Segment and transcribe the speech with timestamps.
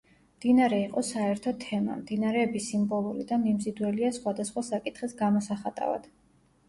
[0.35, 6.11] მდინარე იყო საერთო თემა: მდინარეები სიმბოლური და მიმზიდველია სხვადასხვა საკითხის გამოსახატავად.